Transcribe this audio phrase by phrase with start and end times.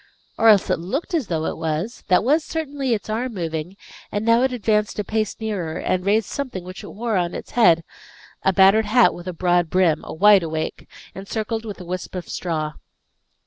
[0.35, 2.03] Or else it looked as though it was.
[2.07, 3.77] That was certainly its arm moving,
[4.11, 7.51] and now it advanced a pace nearer, and raised something which it wore on its
[7.51, 7.83] head
[8.41, 12.27] a battered hat with a broad brim, a "wide awake," encircled with a wisp of
[12.27, 12.73] straw.